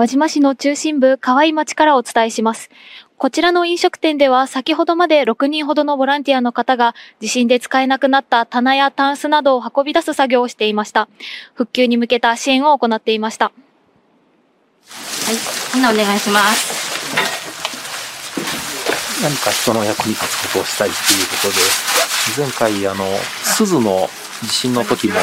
[0.00, 2.70] 輪島市の中心部、河合町からお伝えします。
[3.18, 11.10] こちらの飲食店では先ほどまで6人ほどのボランティアの方が地震で使えなくなった棚やタンスなどを運び出す作業をしていました。
[11.52, 13.44] 復旧に向けた支援を行っていました。
[13.44, 13.54] はい、
[15.74, 16.80] みんなお願いします。
[19.22, 21.48] 何か人の役に立つことをしたいということ
[22.40, 23.04] で、前回あの、
[23.44, 24.08] 鈴の
[24.44, 25.16] 地震の時も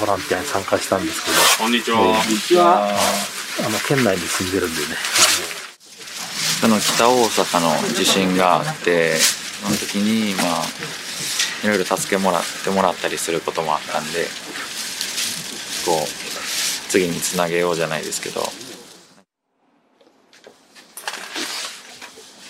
[0.00, 1.98] ボランティアに参加したんですけど、こんにちは。
[1.98, 3.35] こんにちは。
[3.64, 4.86] あの、県内に住んでるんでね。
[6.62, 10.64] あの、北大阪の地震があって、その時に、まあ、
[11.64, 14.26] いろいろ助けもらってもらったりすることもあったんで、
[15.84, 16.06] こう、
[16.88, 18.42] 次につなげようじゃないですけど。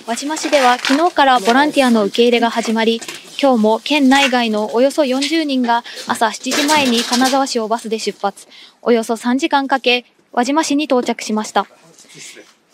[0.07, 3.01] 輪島市では昨日からボランティアの受け入れが始まり、
[3.41, 8.47] 今日も県内外のおよそ40人が朝7時前に金沢市をバスで出発、
[8.83, 10.05] およそ3時間かけ
[10.37, 11.67] 輪島市に到着しました。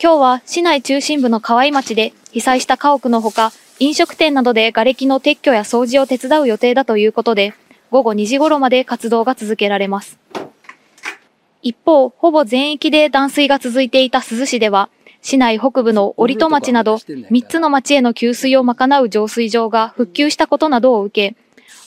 [0.02, 7.54] 今日は市内中心部の河合町で被災した家屋のほか、飲食店などで瓦礫の撤去や掃除を手伝う予定だということで、
[7.92, 10.18] 午後2時頃まで活動が続けられます。
[11.62, 14.88] 一方、ほぼ全域で断水が続いていた珠洲市では、
[15.20, 21.36] 市内北部の折戸町など3つの町への給水を賄う浄水場が復旧したことなどを受け、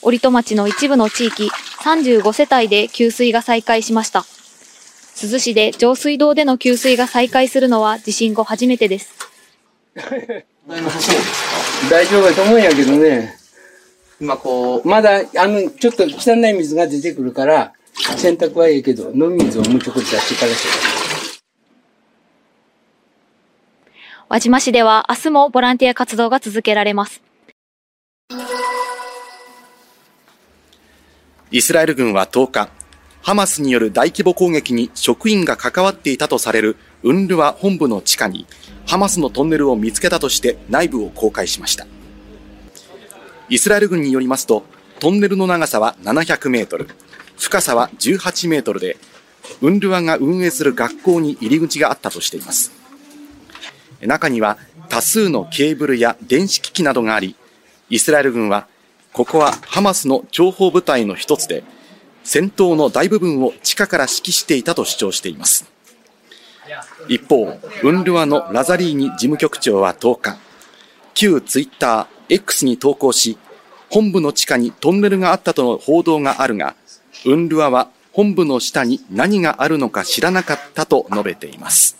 [0.01, 1.49] 折戸町の一部の地域
[1.83, 4.23] 35世帯で給水が再開しました。
[5.15, 9.13] 珠洲市で上水道での給水が再開するのは地震後初めてです。
[11.89, 13.37] 大丈夫だと思うんやけどね。
[14.19, 17.73] 今こう、まだ、あの、ちょっと汚い水が出てくるから、
[18.17, 20.67] 洗濯はいいけど、飲み水をもうちょっと出してからし
[24.27, 27.21] 輪島市では明日もボランティア活動が続けられます。
[31.51, 32.69] イスラエル軍は10日、
[33.25, 38.45] ハマスによる大規模攻撃に職員が関わっていたとされるウンルワ本部の地下に
[38.85, 41.87] ハマスのトンネルを見つけたとして内部を公開しました。
[43.49, 44.63] イスラエル軍によりますと、
[44.99, 46.87] トンネルの長さは700メートル、
[47.35, 48.95] 深さは18メートルで、
[49.59, 52.73] ウンルワが運営する学校に入り口があったとしています。
[54.01, 57.35] 中には多数のケーブルや電子機器などがあり、
[57.89, 58.67] イスラエル軍は、
[59.13, 61.63] ここはハマスの情報部隊の一つで、
[62.25, 65.71] 戦闘の大部分を地下から指揮していたと主張しています。
[67.07, 70.37] 一方、ウンルワのラザリーニ事務局長は10日、
[71.13, 73.37] 旧ツイッター X に投稿し、
[73.91, 76.75] 本部の地下にトンネルがあったとの報道があるが、
[77.25, 81.95] ウンルワは本部の下に何があるのか知らなかったと述べています。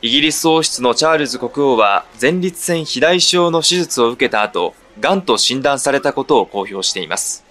[0.00, 7.44] イギリス王室のチャールズ国王は前立腺肥大症の手術を受けた後、癌と診断されたことを公表しています。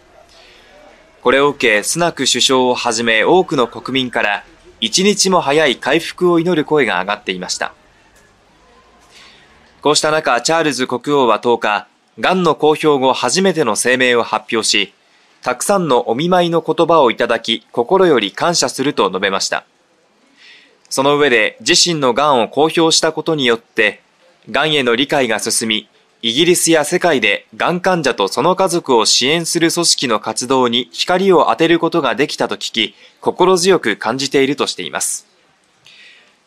[1.22, 4.44] これを受け、スナク首相をはじめ多くの国民から
[4.80, 7.74] 一日も早い回復を祈る声が上がっていました。
[9.82, 11.88] こうした中、チャールズ国王は10日、
[12.20, 14.94] 癌の公表後初めての声明を発表し、
[15.42, 19.66] たくさんのお見舞いの言葉をいただき、心より感謝すると述べました。
[20.90, 24.02] その上で自身の癌を公表したことによって、
[24.50, 25.88] 癌への理解が進み、
[26.24, 35.26] イギリスや世界でがん患者とその家族を支援する組織の活動に光を当てることができたと聞き、心強く感じているとしています。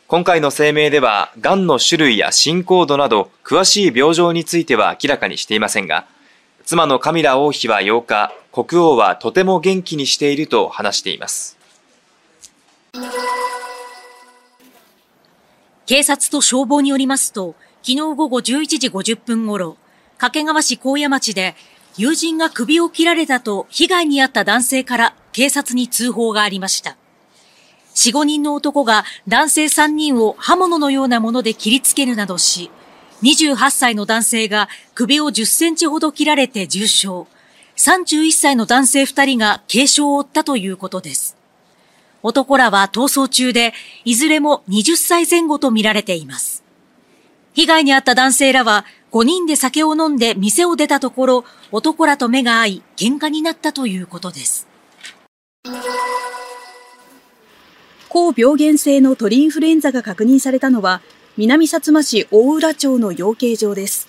[0.06, 6.06] 今回の声明では、がんの種類や進行度など、詳しい病状については明らかにしていませんが、
[6.64, 11.58] 妻のカミラ王妃は8日、国王はとても元気にしていると話しています。
[15.86, 19.76] 警察と消防によりますと、昨日午後11時50分頃、
[20.16, 21.54] 掛川市高野町で
[21.98, 26.96] 友人が首を切られたと被害に遭った男性から警察に通報がありました。
[27.94, 32.70] 4、5人の男が男性3人を刃物のようなもので切りつけるなどし、
[33.22, 37.26] 28歳の男性が首を10センチほど切られて重傷、
[37.76, 41.36] 31歳の男性2人が軽傷を負ったということです。
[42.22, 43.74] 男らは逃走中で、
[44.06, 46.63] いずれも20歳前後とみられています。
[47.54, 54.66] 被害に遭った男性らは5人で酒を飲んで店を出たところ、男らと目が合い、喧嘩になったということです。
[58.08, 61.00] 高病原性の鳥インフルエンザが確認されたのは、
[61.36, 64.08] 南薩摩市大浦町の養鶏場です。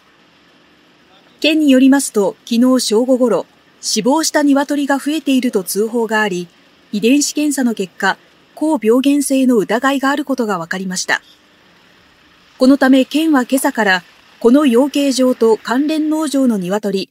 [1.39, 3.45] 県によりますと、昨日正午ごろ、
[3.79, 6.47] 死亡した鶏が増えていると通報があり、
[6.91, 8.17] 遺伝子検査の結果、
[8.55, 11.21] 高病原性の疑いがあることが分かりました。
[12.57, 14.03] このため県は今朝から
[14.39, 17.09] この養鶏場と関連農場の鶏、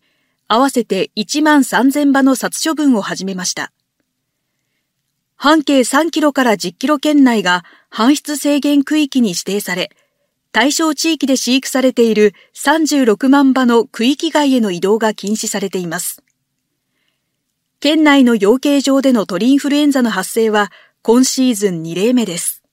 [0.48, 3.70] 合わせて1万3000羽の殺処分を始めました。
[5.36, 7.62] 半径3キロから10キロ圏内が
[7.92, 9.90] 搬出制限区域に指定され、
[10.50, 16.22] 対象地域で飼育されている36万羽の区域外への移動が禁止されています。
[17.80, 22.63] 県内の養鶏場での鳥インフルエンザの発生は今シーズン2例目です。